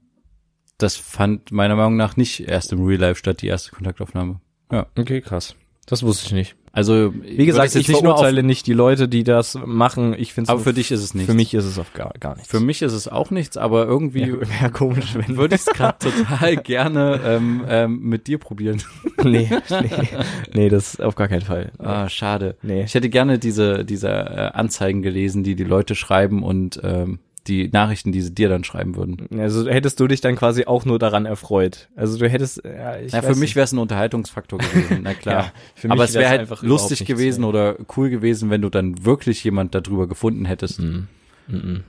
[0.77, 4.41] Das fand meiner Meinung nach nicht erst im Real Life statt, die erste Kontaktaufnahme.
[4.71, 4.87] Ja.
[4.97, 5.55] Okay, krass.
[5.85, 6.55] Das wusste ich nicht.
[6.77, 10.13] Also, Wie gesagt, ich nicht auf, verurteile nicht die Leute, die das machen.
[10.15, 11.27] Ich finde aber für dich ist es nichts.
[11.27, 12.51] für mich ist es auf gar, gar nichts.
[12.51, 14.27] Für mich ist es auch nichts, aber irgendwie ja,
[14.61, 18.83] wäre komisch, wenn würde ich es gerade total gerne ähm, ähm, mit dir probieren.
[19.23, 20.07] nee, nee,
[20.53, 21.71] nee, das auf gar keinen Fall.
[21.79, 22.57] Ah, schade.
[22.61, 22.83] Nee.
[22.83, 27.69] Ich hätte gerne diese, diese äh, Anzeigen gelesen, die die Leute schreiben und ähm, die
[27.69, 29.27] Nachrichten, die sie dir dann schreiben würden.
[29.39, 31.89] Also hättest du dich dann quasi auch nur daran erfreut.
[31.95, 35.13] Also du hättest, ja, ich Ja, für weiß mich wäre es ein Unterhaltungsfaktor gewesen, na
[35.15, 35.35] klar.
[35.35, 37.49] Ja, für mich Aber es wäre halt einfach lustig gewesen ey.
[37.49, 40.79] oder cool gewesen, wenn du dann wirklich jemand darüber gefunden hättest.
[40.79, 41.07] Mhm.
[41.47, 41.83] Mhm.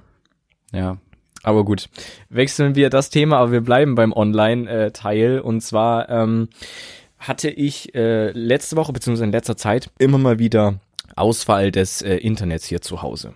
[0.72, 0.98] Ja.
[1.42, 1.88] Aber gut,
[2.30, 5.40] wechseln wir das Thema, aber wir bleiben beim Online-Teil.
[5.40, 6.48] Und zwar ähm,
[7.18, 10.80] hatte ich äh, letzte Woche, beziehungsweise in letzter Zeit, immer mal wieder
[11.16, 13.34] Ausfall des äh, Internets hier zu Hause.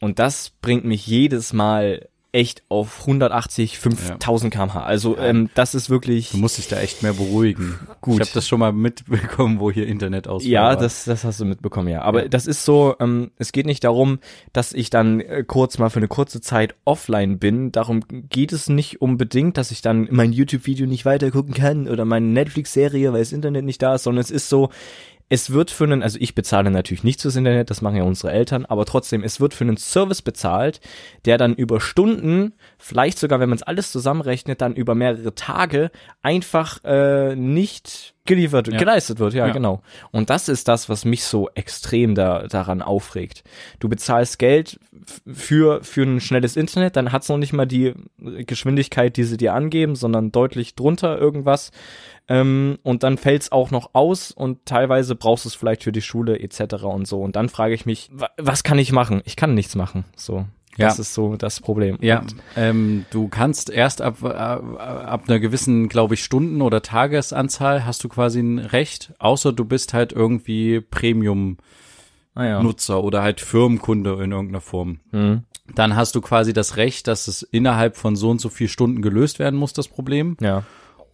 [0.00, 4.82] Und das bringt mich jedes Mal echt auf 180, 5000 kmh.
[4.82, 6.32] Also ähm, das ist wirklich...
[6.32, 7.78] Du musst dich da echt mehr beruhigen.
[8.02, 8.16] Gut.
[8.16, 10.52] Ich habe das schon mal mitbekommen, wo hier Internet ausfällt.
[10.52, 12.02] Ja, das, das hast du mitbekommen, ja.
[12.02, 12.28] Aber Ja.
[12.28, 14.18] das ist so, ähm, es geht nicht darum,
[14.52, 17.72] dass ich dann äh, kurz mal für eine kurze Zeit offline bin.
[17.72, 22.04] Darum geht es nicht unbedingt, dass ich dann mein YouTube-Video nicht weiter gucken kann oder
[22.04, 24.68] meine Netflix-Serie, weil das Internet nicht da ist, sondern es ist so,
[25.28, 28.32] es wird für einen, also ich bezahle natürlich nicht fürs Internet, das machen ja unsere
[28.32, 30.80] Eltern, aber trotzdem, es wird für einen Service bezahlt,
[31.24, 35.90] der dann über Stunden, vielleicht sogar, wenn man es alles zusammenrechnet, dann über mehrere Tage
[36.22, 38.78] einfach äh, nicht geliefert, Ja.
[38.78, 39.52] geleistet wird, ja, Ja.
[39.52, 39.82] genau.
[40.12, 43.42] Und das ist das, was mich so extrem da, daran aufregt.
[43.80, 44.78] Du bezahlst Geld
[45.32, 49.54] für, für ein schnelles Internet, dann hat's noch nicht mal die Geschwindigkeit, die sie dir
[49.54, 51.70] angeben, sondern deutlich drunter irgendwas.
[52.28, 56.02] Ähm, und dann fällt's auch noch aus und teilweise brauchst du es vielleicht für die
[56.02, 56.82] Schule etc.
[56.84, 57.22] und so.
[57.22, 59.22] Und dann frage ich mich, wa was kann ich machen?
[59.24, 60.04] Ich kann nichts machen.
[60.16, 60.44] So.
[60.78, 61.02] Das Ja.
[61.02, 61.96] ist so das Problem.
[62.02, 62.22] Ja,
[62.54, 68.04] ähm, du kannst erst ab, äh, ab einer gewissen, glaube ich, Stunden- oder Tagesanzahl hast
[68.04, 73.02] du quasi ein Recht, außer du bist halt irgendwie Premium-Nutzer ah, ja.
[73.02, 75.00] oder halt Firmenkunde in irgendeiner Form.
[75.12, 75.44] Mhm.
[75.74, 79.00] Dann hast du quasi das Recht, dass es innerhalb von so und so viel Stunden
[79.00, 80.36] gelöst werden muss, das Problem.
[80.40, 80.62] Ja.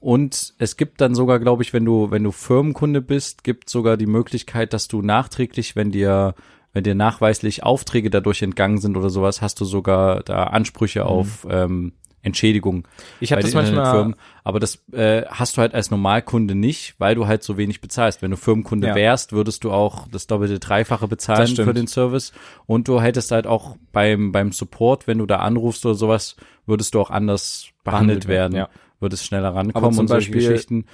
[0.03, 3.97] Und es gibt dann sogar, glaube ich, wenn du, wenn du Firmenkunde bist, gibt sogar
[3.97, 6.35] die Möglichkeit, dass du nachträglich, wenn dir,
[6.73, 11.47] wenn dir nachweislich Aufträge dadurch entgangen sind oder sowas, hast du sogar da Ansprüche auf
[11.49, 12.89] ähm, Entschädigung.
[13.21, 14.15] Ich habe das manchmal.
[14.43, 18.23] Aber das äh, hast du halt als Normalkunde nicht, weil du halt so wenig bezahlst.
[18.23, 18.95] Wenn du Firmenkunde Ja.
[18.97, 22.33] wärst, würdest du auch das doppelte, dreifache bezahlen für den Service.
[22.67, 26.35] Und du hättest halt auch beim, beim Support, wenn du da anrufst oder sowas,
[26.67, 28.67] würdest du auch anders behandelt, Behandelt werden.
[29.03, 30.85] Werden, Würdest schneller rankommen zum und solche Beispiel-.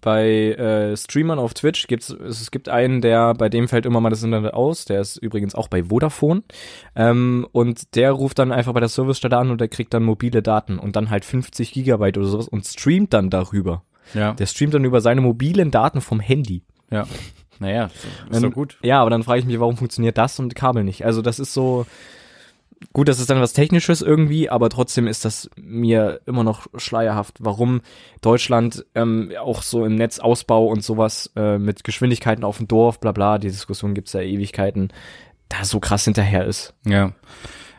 [0.00, 4.00] Bei äh, Streamern auf Twitch gibt's es, es gibt einen, der bei dem fällt immer
[4.00, 4.84] mal das Internet aus.
[4.84, 6.44] Der ist übrigens auch bei Vodafone
[6.94, 10.40] ähm, und der ruft dann einfach bei der Servicestelle an und der kriegt dann mobile
[10.40, 13.82] Daten und dann halt 50 Gigabyte oder sowas und streamt dann darüber.
[14.14, 16.62] Ja, Der streamt dann über seine mobilen Daten vom Handy.
[16.90, 17.06] ja.
[17.60, 17.90] Naja,
[18.30, 18.78] ist doch gut.
[18.84, 21.04] Ja, aber dann frage ich mich, warum funktioniert das und Kabel nicht?
[21.04, 21.86] Also das ist so
[22.92, 27.36] gut, das ist dann was Technisches irgendwie, aber trotzdem ist das mir immer noch schleierhaft,
[27.40, 27.80] warum
[28.20, 33.12] Deutschland ähm, auch so im Netzausbau und sowas äh, mit Geschwindigkeiten auf dem Dorf, bla
[33.12, 34.92] bla, die Diskussion gibt's ja Ewigkeiten,
[35.48, 36.74] da so krass hinterher ist.
[36.84, 37.12] Ja.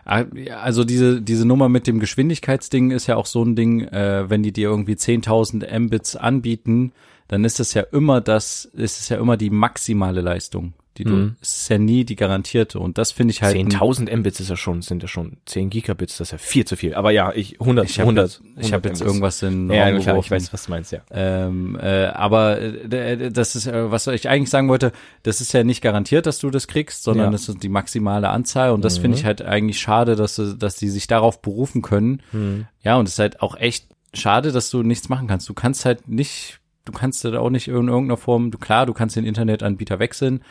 [0.05, 4.29] Ah, Also diese, diese Nummer mit dem Geschwindigkeitsding ist ja auch so ein Ding, äh,
[4.29, 6.93] wenn die dir irgendwie 10.000 Mbits anbieten,
[7.27, 11.13] dann ist es ja immer das, ist es ja immer die maximale Leistung, die du,
[11.13, 11.35] Mhm.
[11.41, 13.55] ist ja nie die garantierte und das finde ich halt.
[13.55, 16.65] ein- 10.000 Mbits ist ja schon, sind ja schon 10 Gigabits, das ist ja viel
[16.65, 16.93] zu viel.
[16.93, 20.17] Aber ja, ich 100, ich habe 100, ich hab jetzt 100 irgendwas in Ja, klar,
[20.19, 20.99] ich weiß, was du meinst, ja.
[21.09, 24.91] Ähm, äh, aber äh, d- das ist, äh, was ich eigentlich sagen wollte,
[25.23, 27.31] das ist ja nicht garantiert, dass du das kriegst, sondern Ja.
[27.31, 29.01] das ist die maximale Anzahl und das Mhm.
[29.03, 32.21] finde ich halt eigentlich schade, dass, dass die sich darauf berufen können.
[32.33, 32.65] Mhm.
[32.83, 35.47] Ja, und es ist halt auch echt schade, dass du nichts machen kannst.
[35.47, 38.93] Du kannst halt nicht, du kannst halt auch nicht in irgendeiner Form, du, klar, du
[38.93, 40.41] kannst den Internetanbieter wechseln,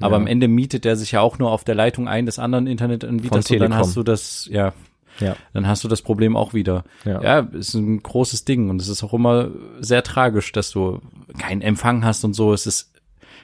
[0.00, 0.20] aber Ja.
[0.22, 3.50] am Ende mietet der sich ja auch nur auf der Leitung ein des anderen Internetanbieters
[3.50, 4.72] und dann hast du das, ja,
[5.20, 5.36] Ja.
[5.52, 6.84] dann hast du das Problem auch wieder.
[7.04, 7.22] Ja.
[7.22, 9.48] Ja, ist ein großes Ding und es ist auch immer
[9.80, 11.00] sehr tragisch, dass du
[11.38, 12.52] keinen Empfang hast und so.
[12.52, 12.92] Es ist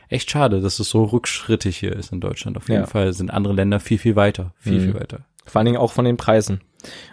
[0.08, 2.56] echt schade, dass es so rückschrittig hier ist in Deutschland.
[2.58, 2.86] Auf jeden Ja.
[2.86, 4.52] Fall sind andere Länder viel, viel weiter.
[4.58, 4.82] Viel, Mhm.
[4.84, 5.20] viel weiter.
[5.46, 6.60] Vor allen Dingen auch von den Preisen.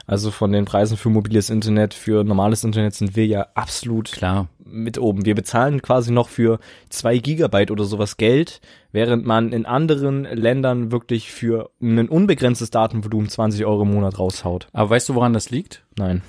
[0.08, 4.48] Also von den Preisen für mobiles Internet, für normales Internet sind wir ja absolut Klar.
[4.64, 5.26] mit oben.
[5.26, 10.92] Wir bezahlen quasi noch für zwei Gigabyte oder sowas Geld, während man in anderen Ländern
[10.92, 14.68] wirklich für ein unbegrenztes Datenvolumen 20 Euro im Monat raushaut.
[14.74, 15.84] Aber weißt du, woran das liegt?
[15.98, 16.22] Nein.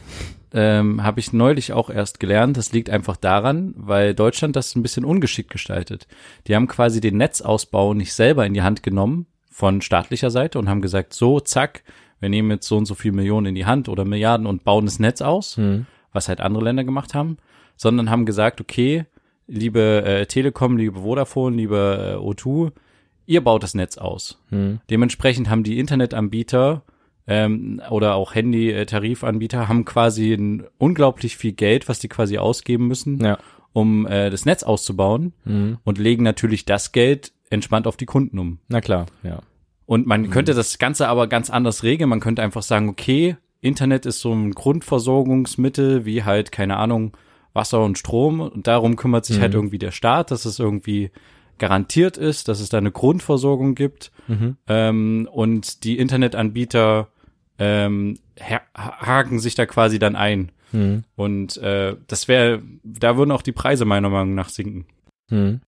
[0.53, 2.57] Ähm, Habe ich neulich auch erst gelernt.
[2.57, 6.07] Das liegt einfach daran, weil Deutschland das ein bisschen ungeschickt gestaltet.
[6.47, 10.69] Die haben quasi den Netzausbau nicht selber in die Hand genommen von staatlicher Seite und
[10.69, 11.83] haben gesagt, so, zack,
[12.21, 14.85] wir nehmen jetzt so und so viel Millionen in die Hand oder Milliarden und bauen
[14.85, 15.57] das Netz aus.
[15.57, 15.87] Hm.
[16.13, 17.37] was halt andere Länder gemacht haben,
[17.77, 19.07] sondern haben gesagt, okay,
[19.47, 22.73] liebe äh, Telekom, liebe Vodafone, liebe äh, O2,
[23.27, 24.43] ihr baut das Netz aus.
[24.51, 24.81] Hm.
[24.91, 26.83] Dementsprechend haben die Internetanbieter
[27.29, 33.21] ähm, oder auch Handy-Tarifanbieter haben quasi ein, unglaublich viel Geld, was die quasi ausgeben müssen,
[33.23, 33.39] Ja.
[33.73, 35.79] um äh, das Netz auszubauen Hm.
[35.85, 38.59] und legen natürlich das Geld entspannt auf die Kunden um.
[38.69, 39.41] Na klar, ja.
[39.91, 42.09] Und man könnte das Ganze aber ganz anders regeln.
[42.09, 47.17] Man könnte einfach sagen, okay, Internet ist so ein Grundversorgungsmittel, wie halt, keine Ahnung,
[47.55, 48.39] Wasser und Strom.
[48.39, 49.41] Und darum kümmert sich Mhm.
[49.41, 51.11] halt irgendwie der Staat, dass es irgendwie
[51.59, 54.13] garantiert ist, dass es da eine Grundversorgung gibt.
[54.29, 54.57] Mhm.
[54.69, 57.09] Ähm, und die Internetanbieter
[57.59, 60.53] ähm, ha haken sich da quasi dann ein.
[60.71, 61.03] Hm.
[61.17, 64.87] Und äh, das wäre, da würden auch die Preise meiner Meinung nach sinken.
[65.31, 65.63] Hm.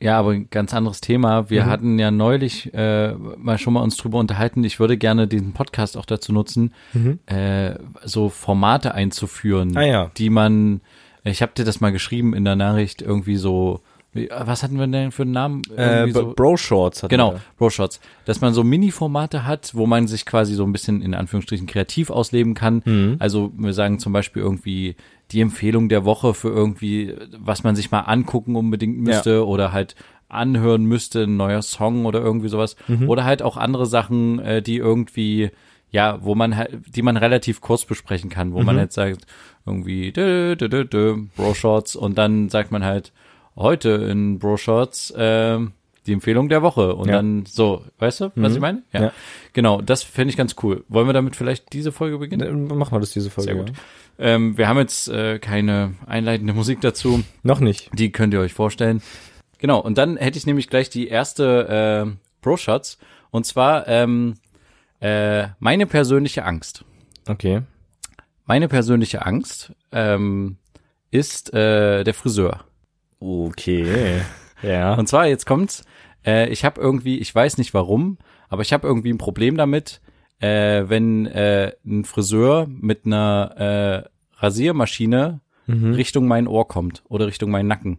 [0.00, 1.48] Ja, aber ein ganz anderes Thema.
[1.48, 1.70] Wir Mhm.
[1.70, 4.62] hatten ja neulich äh, mal schon mal uns drüber unterhalten.
[4.62, 7.18] Ich würde gerne diesen Podcast auch dazu nutzen, Mhm.
[7.26, 10.10] äh, so Formate einzuführen, Ah ja.
[10.18, 10.82] die man,
[11.24, 13.80] ich habe dir das mal geschrieben in der Nachricht, irgendwie so,
[14.12, 15.62] wie, was hatten wir denn für einen Namen?
[15.76, 17.40] Äh, so, Bro Shorts Genau, er.
[17.58, 18.00] Bro-Shots.
[18.26, 22.10] Dass man so Mini-Formate hat, wo man sich quasi so ein bisschen in Anführungsstrichen kreativ
[22.10, 22.82] ausleben kann.
[22.84, 23.16] Mhm.
[23.18, 24.96] Also wir sagen zum Beispiel irgendwie
[25.32, 29.94] die Empfehlung der Woche für irgendwie, was man sich mal angucken unbedingt müsste oder halt
[30.28, 32.76] anhören müsste, ein neuer Song oder irgendwie sowas.
[32.88, 33.08] Mhm.
[33.08, 35.50] Oder halt auch andere Sachen, äh, die irgendwie,
[35.90, 38.80] ja, wo man halt, die man relativ kurz besprechen kann, wo man Mhm.
[38.80, 39.26] halt sagt,
[39.64, 43.12] irgendwie dö, dö, dö, dö, Bro-Shots und dann sagt man halt,
[43.56, 45.72] heute in Bro-Shots, ähm,
[46.06, 47.16] die Empfehlung der Woche und Ja.
[47.16, 48.56] dann so, weißt du, was Mhm.
[48.56, 48.82] ich meine?
[48.92, 49.12] Ja.
[49.52, 50.84] Genau, das fände ich ganz cool.
[50.88, 52.70] Wollen wir damit vielleicht diese Folge beginnen?
[52.70, 53.52] Äh, Machen wir das diese Folge.
[53.52, 53.70] Sehr gut.
[54.18, 54.24] Ja.
[54.26, 57.90] Ähm, wir haben jetzt äh, keine einleitende Musik dazu, Noch nicht.
[57.92, 59.02] die könnt ihr euch vorstellen.
[59.58, 62.98] Genau, und dann hätte ich nämlich gleich die erste äh, Pro-Shots
[63.30, 64.34] und zwar ähm,
[65.00, 66.82] Äh, meine persönliche Angst.
[67.28, 67.60] Okay.
[68.46, 70.56] Meine persönliche Angst ähm,
[71.10, 72.64] ist äh, der Friseur.
[73.20, 74.22] Okay.
[74.62, 74.94] Ja.
[74.94, 75.84] Und zwar, jetzt kommt's,
[76.24, 80.00] äh, ich habe irgendwie, ich weiß nicht warum, aber ich habe irgendwie ein Problem damit,
[80.38, 85.94] äh, wenn äh, ein Friseur mit einer äh, Rasiermaschine Mhm.
[85.94, 87.98] Richtung mein Ohr kommt oder Richtung meinen Nacken.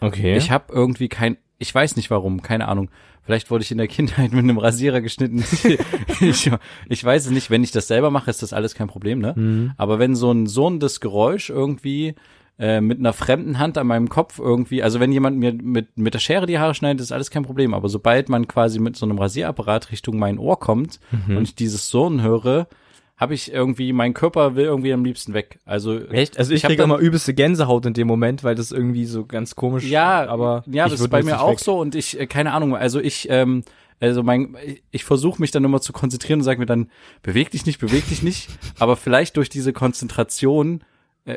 [0.00, 0.36] Okay.
[0.36, 2.90] Ich habe irgendwie kein, ich weiß nicht warum, keine Ahnung.
[3.22, 5.44] Vielleicht wurde ich in der Kindheit mit einem Rasierer geschnitten.
[6.20, 6.50] ich,
[6.88, 7.50] ich weiß es nicht.
[7.50, 9.34] Wenn ich das selber mache, ist das alles kein Problem, ne?
[9.36, 9.72] Mhm.
[9.76, 12.14] Aber wenn so ein sohnendes Geräusch irgendwie
[12.58, 16.14] äh, mit einer fremden Hand an meinem Kopf irgendwie, also wenn jemand mir mit, mit
[16.14, 17.74] der Schere die Haare schneidet, ist alles kein Problem.
[17.74, 21.36] Aber sobald man quasi mit so einem Rasierapparat Richtung mein Ohr kommt Mhm.
[21.38, 22.68] und ich dieses Sohn höre,
[23.16, 25.60] habe ich irgendwie, mein Körper will irgendwie am liebsten weg.
[25.64, 26.38] Also Echt?
[26.38, 29.54] Also ich, hab kriege immer übelste Gänsehaut in dem Moment, weil das irgendwie so ganz
[29.54, 31.60] komisch Ja, aber ja, ich das ist bei mir auch weg.
[31.60, 33.62] so und ich, äh, keine Ahnung, also ich, ähm,
[34.00, 34.56] also mein,
[34.90, 36.90] ich versuche mich dann immer zu konzentrieren und sage mir dann,
[37.22, 38.48] beweg dich nicht, beweg dich nicht,
[38.80, 40.82] aber vielleicht durch diese Konzentration,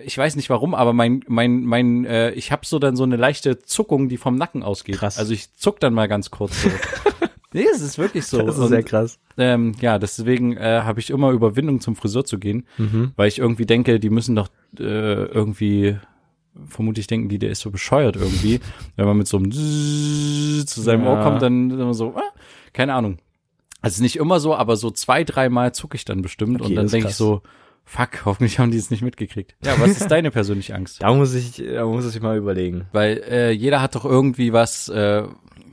[0.04, 3.18] ich weiß nicht warum, aber mein, mein, mein, äh, ich habe so dann so eine
[3.18, 4.98] leichte Zuckung, die vom Nacken ausgeht.
[4.98, 5.18] Krass.
[5.20, 6.70] Also ich zuck dann mal ganz kurz so.
[7.54, 8.42] nee, es ist wirklich so.
[8.42, 9.20] Das ist Und, sehr krass.
[9.38, 13.12] ähm, ja, deswegen äh, habe ich immer Überwindung zum Friseur zu gehen, Mhm.
[13.16, 14.48] weil ich irgendwie denke, die müssen doch
[14.80, 15.98] äh, irgendwie
[16.68, 18.62] vermutlich denken die, der ist so bescheuert irgendwie.
[18.96, 19.52] Wenn man mit so einem
[20.66, 21.12] zu seinem Ja.
[21.12, 22.24] Ohr kommt, dann immer so, ah,
[22.74, 23.18] keine Ahnung.
[23.82, 26.88] Also nicht immer so, aber so zwei, dreimal zucke ich dann bestimmt Okay, und dann
[26.88, 27.42] denke ich so,
[27.86, 29.56] fuck, hoffentlich haben die es nicht mitgekriegt.
[29.64, 31.02] Ja, was ist deine persönliche Angst?
[31.02, 32.86] Da muss ich, da muss ich mal überlegen.
[32.92, 35.24] Weil äh, jeder hat doch irgendwie was, äh,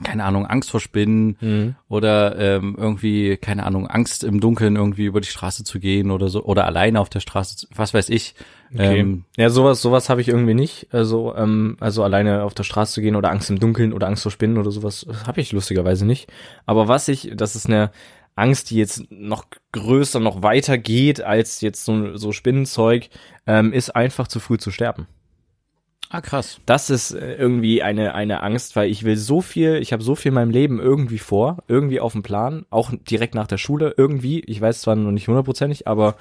[0.05, 1.75] keine Ahnung, Angst vor Spinnen Mhm.
[1.88, 6.29] oder ähm, irgendwie, keine Ahnung, Angst im Dunkeln irgendwie über die Straße zu gehen oder
[6.29, 8.35] so oder alleine auf der Straße, zu, was weiß ich.
[8.75, 8.98] Okay.
[9.01, 10.88] Ähm, ja, sowas, sowas habe ich irgendwie nicht.
[10.92, 14.22] Also, ähm, also alleine auf der Straße zu gehen oder Angst im Dunkeln oder Angst
[14.25, 16.33] vor Spinnen oder sowas habe ich lustigerweise nicht.
[16.66, 17.90] Aber was ich, das ist eine
[18.35, 23.09] Angst, die jetzt noch größer, noch weiter geht als jetzt so, so Spinnenzeug,
[23.47, 25.07] ähm, ist einfach zu früh zu sterben.
[26.09, 26.61] ah, krass.
[26.66, 30.14] Das ist äh, irgendwie eine, eine Angst, weil ich will so viel, ich habe so
[30.14, 33.95] viel in meinem Leben irgendwie vor, irgendwie auf dem Plan, auch direkt nach der Schule,
[33.97, 36.16] irgendwie, ich weiß zwar noch nicht hundertprozentig, aber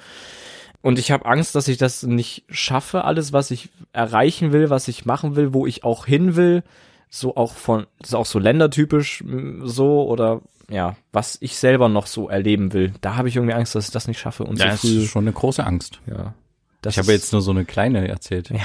[0.82, 4.88] und ich habe Angst, dass ich das nicht schaffe, alles, was ich erreichen will, was
[4.88, 6.64] ich machen will, wo ich auch hin will,
[7.08, 9.22] so auch von, das ist auch so ländertypisch
[9.62, 10.40] so oder
[10.72, 12.92] ja, was ich selber noch so erleben will.
[13.00, 15.02] Da habe ich irgendwie Angst, dass ich das nicht schaffe und Ja, so das früh.
[15.02, 16.00] ist schon eine große Angst.
[16.06, 16.34] Ja.
[16.80, 18.50] Das ich habe jetzt nur so eine kleine erzählt.
[18.50, 18.58] Ja.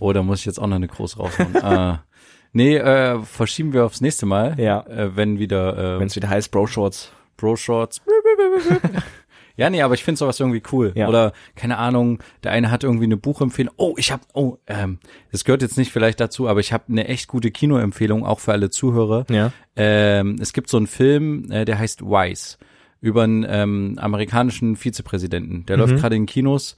[0.00, 1.54] Oh, da muss ich jetzt auch noch eine große raushauen.
[1.94, 1.98] äh,
[2.52, 4.58] nee, äh, verschieben wir aufs nächste Mal.
[4.58, 4.80] Ja.
[4.86, 7.12] Äh, wenn wieder äh, wenn es wieder heißt Bro Shorts.
[7.36, 8.00] Bro Shorts.
[9.56, 10.92] ja, nee, aber ich finde sowas irgendwie cool.
[10.94, 11.08] Ja.
[11.08, 13.72] Oder, keine Ahnung, der eine hat irgendwie eine Buchempfehlung.
[13.76, 14.98] Oh, ich habe, oh, ähm,
[15.30, 18.52] das gehört jetzt nicht vielleicht dazu, aber ich habe eine echt gute Kinoempfehlung, auch für
[18.52, 19.26] alle Zuhörer.
[19.30, 19.52] Ja.
[19.76, 22.56] Ähm, es gibt so einen Film, äh, der heißt Wise,
[23.00, 25.66] über einen ähm, amerikanischen Vizepräsidenten.
[25.66, 25.80] Der Mhm.
[25.82, 26.76] läuft gerade in Kinos.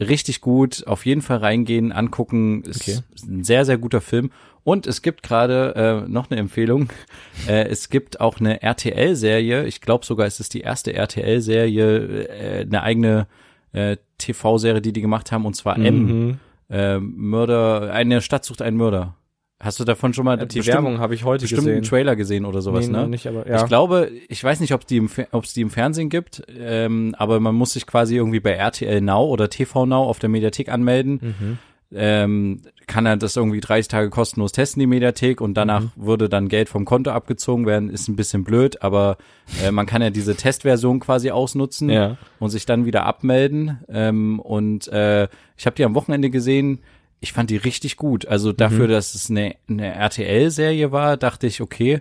[0.00, 2.62] Richtig gut, auf jeden Fall reingehen, angucken.
[2.62, 2.98] Ist Okay.
[3.26, 4.30] ein sehr, sehr guter Film.
[4.64, 6.88] Und es gibt gerade äh, noch eine Empfehlung.
[7.48, 9.64] Äh, es gibt auch eine RTL-Serie.
[9.64, 13.26] Ich glaube sogar, es ist die erste RTL-Serie, äh, eine eigene
[13.72, 16.02] äh, TV-Serie, die die gemacht haben, und zwar M.
[16.26, 16.38] Mhm.
[16.68, 19.14] Äh, Mörder, eine Stadt sucht einen Mörder.
[19.60, 21.74] Hast du davon schon mal Die bestimmt- Werbung habe ich heute bestimmt gesehen.
[21.78, 23.08] einen Trailer gesehen oder sowas, nee, ne?
[23.08, 23.56] nicht, aber ja.
[23.56, 27.40] Ich glaube, ich weiß nicht, ob die im, ob's die im Fernsehen gibt, ähm, aber
[27.40, 31.34] man muss sich quasi irgendwie bei RTL Now oder TV Now auf der Mediathek anmelden.
[31.40, 31.58] Mhm.
[31.90, 35.90] Ähm, kann er das irgendwie 30 Tage kostenlos testen, die Mediathek, und danach Mhm.
[35.96, 37.88] würde dann Geld vom Konto abgezogen werden.
[37.88, 39.16] Ist ein bisschen blöd, aber
[39.64, 42.18] äh, man kann ja diese Testversion quasi ausnutzen Ja.
[42.40, 43.78] und sich dann wieder abmelden.
[43.88, 46.80] Ähm, und äh, ich habe die am Wochenende gesehen.
[47.20, 48.26] Ich fand die richtig gut.
[48.26, 48.90] Also dafür, Mhm.
[48.92, 52.00] dass es eine, eine RTL-Serie war, dachte ich, okay,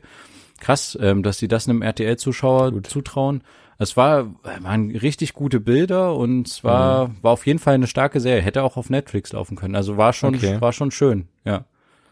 [0.60, 2.88] krass, ähm, dass die das einem RTL-Zuschauer Gut.
[2.88, 3.41] zutrauen.
[3.80, 7.15] Es war, waren richtig gute Bilder und es war, Mhm.
[7.21, 8.41] war auf jeden Fall eine starke Serie.
[8.41, 9.75] Hätte auch auf Netflix laufen können.
[9.75, 10.60] Also war schon, Okay.
[10.62, 11.27] war schon schön.
[11.45, 11.65] Ja.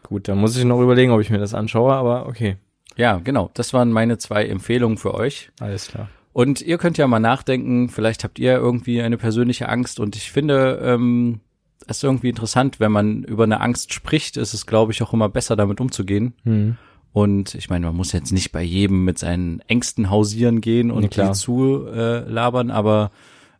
[0.04, 2.56] Gut, dann muss ich noch überlegen, ob ich mir das anschaue, aber okay.
[2.96, 3.50] Ja, genau.
[3.54, 5.50] Das waren meine zwei Empfehlungen für euch.
[5.60, 6.08] Alles klar.
[6.32, 10.30] Und ihr könnt ja mal nachdenken, vielleicht habt ihr irgendwie eine persönliche Angst und ich
[10.30, 11.40] finde, ähm,
[11.86, 15.28] ist irgendwie interessant, wenn man über eine Angst spricht, ist es, glaube ich, auch immer
[15.28, 16.34] besser, damit umzugehen.
[16.44, 16.76] Mhm.
[17.12, 21.10] Und ich meine, man muss jetzt nicht bei jedem mit seinen Ängsten hausieren gehen und
[21.10, 21.28] klar.
[21.28, 23.10] die zu äh, labern, aber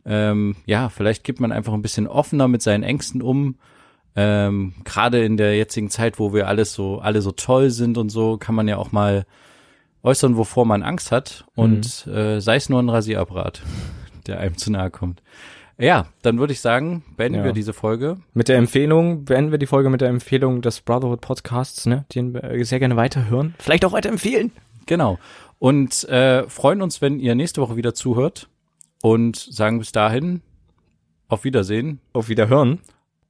[0.05, 3.55] ähm, ja, vielleicht gibt man einfach ein bisschen offener mit seinen Ängsten um.
[4.15, 8.09] Ähm, Gerade in der jetzigen Zeit, wo wir alles so, alle so toll sind und
[8.09, 9.25] so, kann man ja auch mal
[10.03, 13.63] äußern, wovor man Angst hat und äh, sei es nur ein Rasierapparat,
[14.27, 15.21] der einem zu nahe kommt.
[15.79, 17.45] Ja, dann würde ich sagen, beenden Ja.
[17.45, 18.17] wir diese Folge.
[18.33, 22.33] Mit der Empfehlung, beenden wir die Folge mit der Empfehlung des Brotherhood Podcasts, ne, den
[22.33, 23.53] wir äh, sehr gerne weiterhören.
[23.59, 24.51] Vielleicht auch weiterempfehlen.
[24.87, 25.19] Genau.
[25.59, 28.49] Und äh, freuen uns, wenn ihr nächste Woche wieder zuhört.
[29.03, 30.41] und sagen bis dahin
[31.27, 31.99] auf Wiedersehen.
[32.13, 32.79] Auf Wiederhören.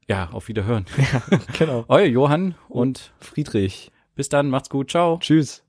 [0.07, 0.85] Ja, auf Wiederhören.
[1.59, 1.83] Genau.
[1.89, 3.91] Euer Johann und Friedrich.
[4.15, 5.17] bis dann, macht's gut, ciao.
[5.19, 5.66] Tschüss.